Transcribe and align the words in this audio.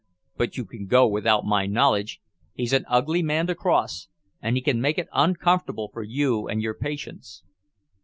But 0.35 0.57
you 0.57 0.65
can 0.65 0.87
go 0.87 1.05
without 1.07 1.45
my 1.45 1.67
knowledge. 1.67 2.21
He's 2.53 2.73
an 2.73 2.85
ugly 2.89 3.21
man 3.21 3.45
to 3.45 3.53
cross, 3.53 4.07
and 4.41 4.55
he 4.55 4.61
can 4.63 4.81
make 4.81 4.97
it 4.97 5.07
uncomfortable 5.13 5.91
for 5.93 6.01
you 6.01 6.47
and 6.47 6.59
your 6.59 6.73
patients." 6.73 7.43